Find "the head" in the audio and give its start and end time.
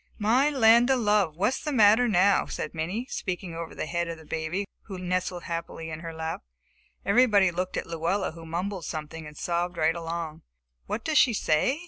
3.75-4.07